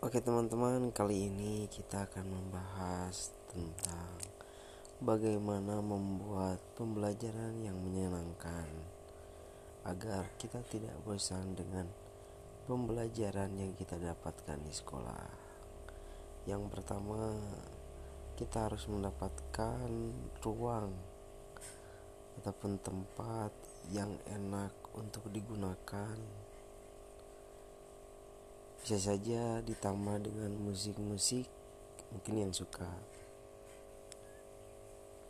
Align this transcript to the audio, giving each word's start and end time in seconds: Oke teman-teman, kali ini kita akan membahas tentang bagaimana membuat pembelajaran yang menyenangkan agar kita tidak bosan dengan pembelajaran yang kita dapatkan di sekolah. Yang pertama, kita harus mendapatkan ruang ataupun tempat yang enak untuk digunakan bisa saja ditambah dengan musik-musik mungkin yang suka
Oke 0.00 0.16
teman-teman, 0.24 0.88
kali 0.96 1.28
ini 1.28 1.68
kita 1.68 2.08
akan 2.08 2.24
membahas 2.24 3.36
tentang 3.52 4.16
bagaimana 4.96 5.84
membuat 5.84 6.56
pembelajaran 6.72 7.60
yang 7.60 7.76
menyenangkan 7.76 8.64
agar 9.84 10.24
kita 10.40 10.64
tidak 10.72 10.96
bosan 11.04 11.52
dengan 11.52 11.84
pembelajaran 12.64 13.52
yang 13.60 13.76
kita 13.76 14.00
dapatkan 14.00 14.56
di 14.64 14.72
sekolah. 14.72 15.28
Yang 16.48 16.72
pertama, 16.72 17.36
kita 18.40 18.72
harus 18.72 18.88
mendapatkan 18.88 19.92
ruang 20.40 20.96
ataupun 22.40 22.80
tempat 22.80 23.52
yang 23.92 24.16
enak 24.32 24.72
untuk 24.96 25.28
digunakan 25.28 26.39
bisa 28.90 29.14
saja 29.14 29.62
ditambah 29.62 30.18
dengan 30.18 30.50
musik-musik 30.66 31.46
mungkin 32.10 32.34
yang 32.42 32.50
suka 32.50 32.90